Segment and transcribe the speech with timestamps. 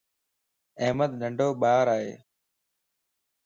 [0.83, 2.11] احمد ننڊو ٻار ائي